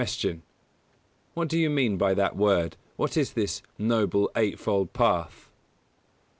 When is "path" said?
4.93-5.51